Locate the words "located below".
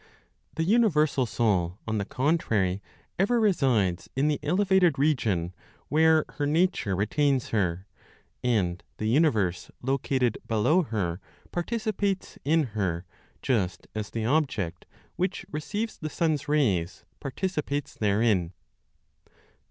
9.83-10.81